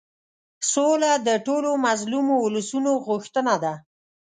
[0.71, 3.73] سوله د ټولو مظلومو اولسونو غوښتنه ده.